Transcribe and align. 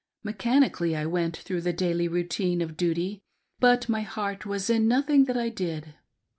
Mechanically 0.23 0.95
I 0.95 1.05
went 1.05 1.37
through 1.37 1.61
the 1.61 1.73
daily 1.73 2.07
routine 2.07 2.61
of 2.63 2.75
duty, 2.75 3.21
but 3.59 3.87
my 3.87 4.01
heart 4.01 4.47
was 4.47 4.67
in 4.67 4.87
nothing 4.87 5.25
that 5.25 5.37
I 5.37 5.49
did. 5.49 5.93